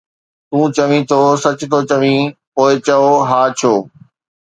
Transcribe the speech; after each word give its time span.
تون 0.49 0.65
چوين 0.75 1.01
ٿو، 1.09 1.19
’سچ 1.43 1.59
ٿو 1.71 1.79
چوين‘، 1.89 2.19
پوءِ 2.53 2.71
چئو، 2.87 3.09
’ها، 3.29 3.41
ڇو؟ 3.59 3.73